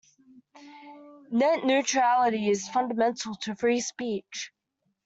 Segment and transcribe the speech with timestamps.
[1.29, 4.49] Net neutrality is fundamental to free speech.